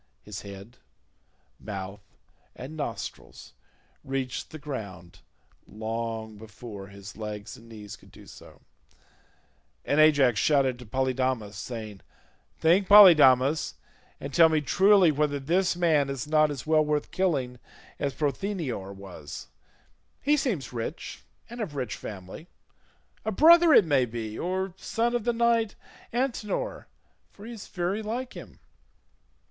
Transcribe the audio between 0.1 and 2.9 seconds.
His head, mouth, and